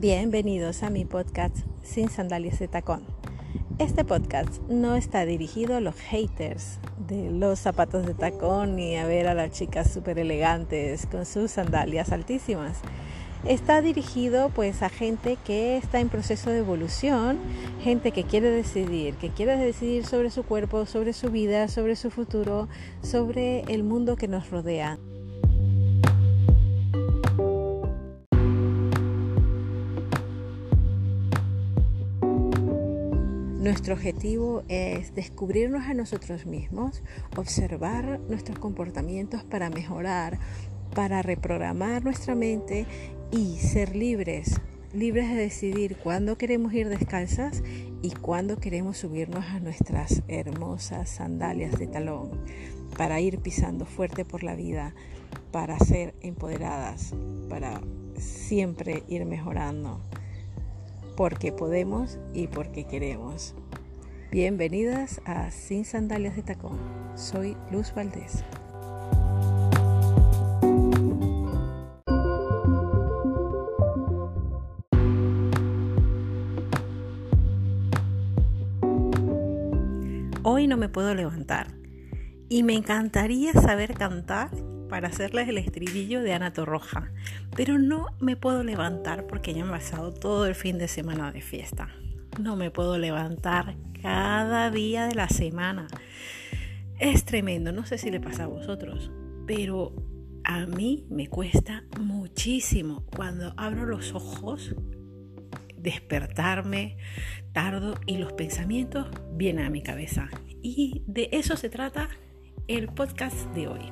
[0.00, 3.02] Bienvenidos a mi podcast Sin Sandalias de Tacón.
[3.78, 9.04] Este podcast no está dirigido a los haters de los zapatos de tacón ni a
[9.04, 12.78] ver a las chicas súper elegantes con sus sandalias altísimas.
[13.44, 17.38] Está dirigido pues a gente que está en proceso de evolución,
[17.82, 22.10] gente que quiere decidir, que quiere decidir sobre su cuerpo, sobre su vida, sobre su
[22.10, 22.68] futuro,
[23.02, 24.98] sobre el mundo que nos rodea.
[33.70, 37.04] Nuestro objetivo es descubrirnos a nosotros mismos,
[37.36, 40.40] observar nuestros comportamientos para mejorar,
[40.92, 42.84] para reprogramar nuestra mente
[43.30, 44.60] y ser libres,
[44.92, 47.62] libres de decidir cuándo queremos ir descalzas
[48.02, 52.44] y cuándo queremos subirnos a nuestras hermosas sandalias de talón
[52.98, 54.96] para ir pisando fuerte por la vida,
[55.52, 57.14] para ser empoderadas,
[57.48, 57.80] para
[58.18, 60.00] siempre ir mejorando
[61.20, 63.54] porque podemos y porque queremos.
[64.32, 66.78] Bienvenidas a Sin Sandalias de Tacón.
[67.16, 68.44] Soy Luz Valdés.
[80.44, 81.74] Hoy no me puedo levantar
[82.48, 84.50] y me encantaría saber cantar
[84.88, 87.10] para hacerles el estribillo de Ana Torroja,
[87.56, 91.40] pero no me puedo levantar porque ya he pasado todo el fin de semana de
[91.40, 91.88] fiesta.
[92.38, 95.88] No me puedo levantar cada día de la semana.
[96.98, 99.10] Es tremendo, no sé si le pasa a vosotros,
[99.46, 99.94] pero
[100.44, 104.74] a mí me cuesta muchísimo cuando abro los ojos
[105.76, 106.98] despertarme,
[107.52, 110.28] tardo y los pensamientos vienen a mi cabeza.
[110.62, 112.08] Y de eso se trata
[112.68, 113.90] el podcast de hoy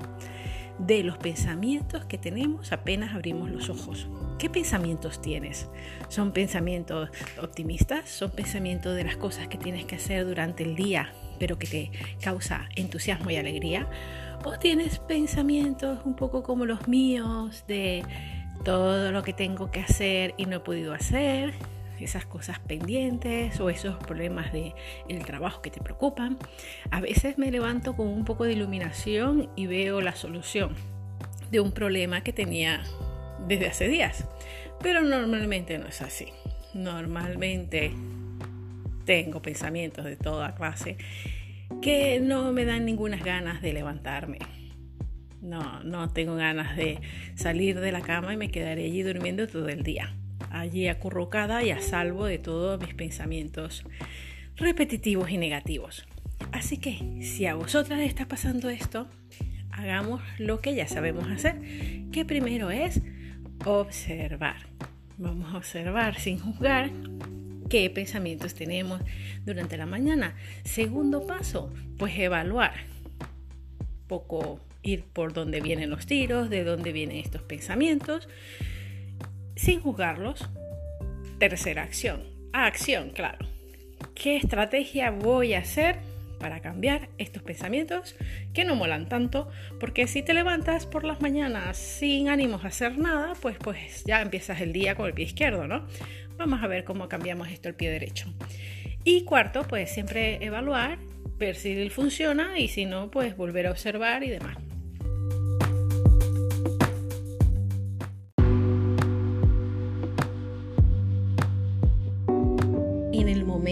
[0.78, 4.08] de los pensamientos que tenemos apenas abrimos los ojos.
[4.38, 5.68] ¿Qué pensamientos tienes?
[6.08, 7.10] ¿Son pensamientos
[7.42, 8.08] optimistas?
[8.08, 11.90] ¿Son pensamientos de las cosas que tienes que hacer durante el día, pero que te
[12.20, 13.88] causa entusiasmo y alegría?
[14.44, 18.04] ¿O tienes pensamientos un poco como los míos de
[18.64, 21.54] todo lo que tengo que hacer y no he podido hacer?
[22.00, 24.74] Esas cosas pendientes o esos problemas de
[25.08, 26.38] el trabajo que te preocupan.
[26.90, 30.74] A veces me levanto con un poco de iluminación y veo la solución
[31.50, 32.82] de un problema que tenía
[33.46, 34.24] desde hace días.
[34.80, 36.28] Pero normalmente no es así.
[36.74, 37.92] Normalmente
[39.04, 40.96] tengo pensamientos de toda clase
[41.82, 44.38] que no me dan ninguna ganas de levantarme.
[45.40, 47.00] No, no tengo ganas de
[47.36, 50.17] salir de la cama y me quedaré allí durmiendo todo el día
[50.50, 53.84] allí acurrucada y a salvo de todos mis pensamientos
[54.56, 56.06] repetitivos y negativos.
[56.52, 59.08] Así que si a vosotras está pasando esto,
[59.70, 61.60] hagamos lo que ya sabemos hacer,
[62.12, 63.00] que primero es
[63.64, 64.66] observar.
[65.16, 66.90] Vamos a observar sin juzgar
[67.68, 69.00] qué pensamientos tenemos
[69.44, 70.34] durante la mañana.
[70.64, 72.74] Segundo paso, pues evaluar.
[74.06, 78.28] Poco ir por dónde vienen los tiros, de dónde vienen estos pensamientos
[79.58, 80.48] sin juzgarlos.
[81.38, 82.22] Tercera acción.
[82.52, 83.46] Acción, claro.
[84.14, 85.96] ¿Qué estrategia voy a hacer
[86.38, 88.16] para cambiar estos pensamientos
[88.54, 89.50] que no molan tanto?
[89.80, 94.22] Porque si te levantas por las mañanas sin ánimos a hacer nada, pues, pues ya
[94.22, 95.86] empiezas el día con el pie izquierdo, ¿no?
[96.36, 98.32] Vamos a ver cómo cambiamos esto el pie derecho.
[99.02, 100.98] Y cuarto, pues siempre evaluar,
[101.36, 104.56] ver si funciona y si no, pues volver a observar y demás.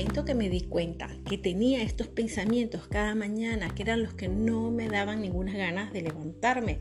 [0.05, 4.71] Que me di cuenta que tenía estos pensamientos cada mañana, que eran los que no
[4.71, 6.81] me daban ninguna ganas de levantarme,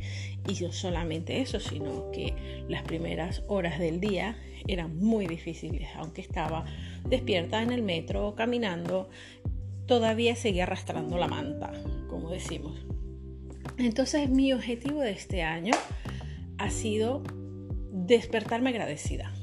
[0.50, 2.34] y no solamente eso, sino que
[2.68, 4.38] las primeras horas del día
[4.68, 6.66] eran muy difíciles, aunque estaba
[7.08, 9.10] despierta en el metro, caminando,
[9.86, 11.72] todavía seguía arrastrando la manta,
[12.10, 12.86] como decimos.
[13.78, 15.74] Entonces mi objetivo de este año
[16.58, 17.24] ha sido
[17.92, 19.35] despertarme agradecida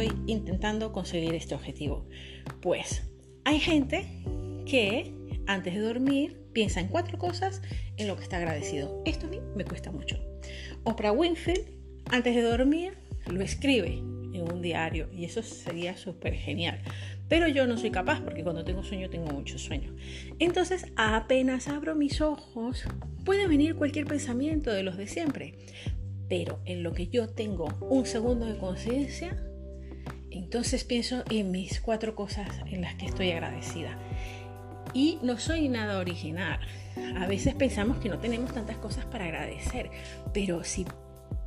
[0.00, 2.06] intentando conseguir este objetivo?
[2.60, 3.02] Pues
[3.44, 4.06] hay gente
[4.66, 5.12] que
[5.46, 7.62] antes de dormir piensa en cuatro cosas
[7.96, 9.02] en lo que está agradecido.
[9.04, 10.18] Esto a mí me cuesta mucho.
[10.84, 11.66] Oprah Winfield
[12.10, 12.94] antes de dormir
[13.26, 13.98] lo escribe
[14.32, 16.80] en un diario y eso sería súper genial.
[17.28, 19.94] Pero yo no soy capaz porque cuando tengo sueño tengo mucho sueño.
[20.38, 22.84] Entonces apenas abro mis ojos
[23.24, 25.54] puede venir cualquier pensamiento de los de siempre.
[26.28, 29.36] Pero en lo que yo tengo un segundo de conciencia,
[30.32, 33.98] Entonces pienso en mis cuatro cosas en las que estoy agradecida.
[34.94, 36.60] Y no soy nada original.
[37.16, 39.90] A veces pensamos que no tenemos tantas cosas para agradecer,
[40.32, 40.86] pero si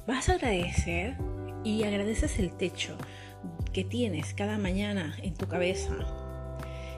[0.08, 1.16] vas a agradecer
[1.64, 2.98] y agradeces el techo
[3.74, 5.94] que tienes cada mañana en tu cabeza,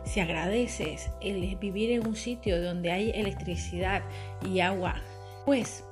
[0.06, 4.04] si agradeces el vivir en un sitio donde hay electricidad
[4.46, 5.02] y agua,
[5.46, 5.84] pues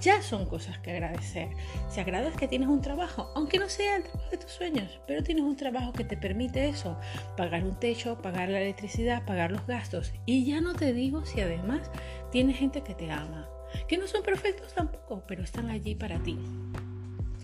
[0.00, 1.48] ya son cosas que agradecer.
[1.88, 5.22] Si agradeces que tienes un trabajo, aunque no sea el trabajo de tus sueños, pero
[5.22, 6.98] tienes un trabajo que te permite eso,
[7.36, 10.12] pagar un techo, pagar la electricidad, pagar los gastos.
[10.26, 11.90] Y ya no te digo si además
[12.30, 13.48] tienes gente que te ama,
[13.88, 16.38] que no son perfectos tampoco, pero están allí para ti,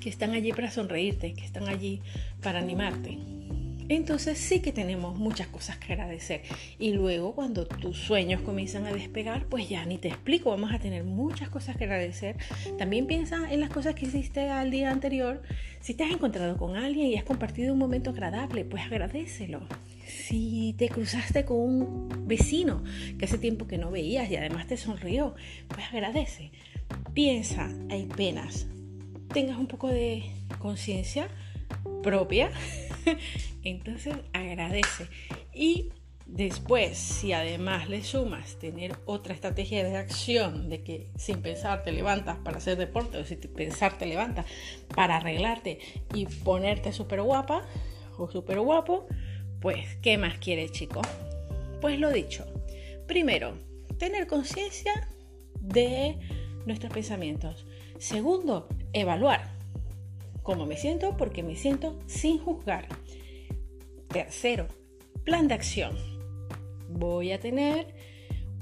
[0.01, 2.03] que están allí para sonreírte, que están allí
[2.43, 3.19] para animarte.
[3.89, 6.43] Entonces sí que tenemos muchas cosas que agradecer.
[6.79, 10.79] Y luego cuando tus sueños comienzan a despegar, pues ya ni te explico, vamos a
[10.79, 12.37] tener muchas cosas que agradecer.
[12.79, 15.43] También piensa en las cosas que hiciste al día anterior.
[15.81, 19.67] Si te has encontrado con alguien y has compartido un momento agradable, pues agradecelo.
[20.07, 22.83] Si te cruzaste con un vecino
[23.19, 25.35] que hace tiempo que no veías y además te sonrió,
[25.69, 26.51] pues agradece.
[27.15, 28.67] Piensa, hay penas.
[29.33, 30.25] Tengas un poco de
[30.59, 31.29] conciencia
[32.03, 32.51] propia
[33.63, 35.09] Entonces agradece.
[35.53, 35.91] Y
[36.27, 41.93] después, si además le sumas tener otra estrategia de acción, de que sin pensar te
[41.93, 44.47] levantas para hacer deporte, o sin pensar te levantas
[44.95, 45.79] para arreglarte
[46.15, 47.63] y ponerte súper guapa
[48.19, 49.07] o súper guapo,
[49.61, 51.01] pues, ¿qué más quiere chico?
[51.81, 52.47] Pues lo dicho.
[53.07, 53.59] Primero,
[53.99, 55.09] tener conciencia
[55.61, 56.19] de
[56.67, 57.67] nuestros pensamientos.
[57.99, 59.56] Segundo, evaluar
[60.47, 62.87] cómo me siento porque me siento sin juzgar.
[64.07, 64.69] Tercero,
[65.25, 65.97] plan de acción.
[66.89, 67.97] Voy a tener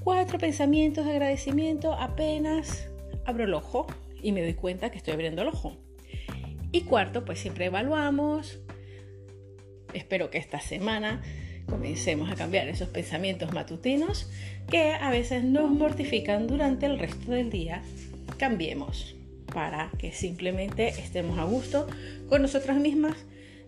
[0.02, 2.88] cuatro pensamientos de agradecimiento apenas
[3.26, 3.86] abro el ojo
[4.22, 5.76] y me doy cuenta que estoy abriendo el ojo.
[6.72, 8.60] Y cuarto, pues siempre evaluamos.
[9.92, 11.22] Espero que esta semana
[11.68, 14.30] comencemos a cambiar esos pensamientos matutinos
[14.70, 17.82] que a veces nos mortifican durante el resto del día.
[18.38, 19.13] Cambiemos
[19.54, 21.86] para que simplemente estemos a gusto
[22.28, 23.16] con nosotras mismas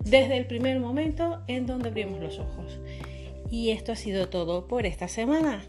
[0.05, 2.79] desde el primer momento en donde abrimos los ojos.
[3.51, 5.65] Y esto ha sido todo por esta semana.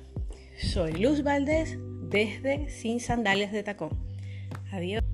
[0.60, 1.78] Soy Luz Valdés
[2.10, 3.92] desde Sin Sandalias de Tacón.
[4.72, 5.07] Adiós.